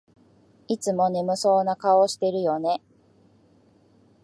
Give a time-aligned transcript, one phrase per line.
[0.67, 2.81] いつも眠そうな顔してるよね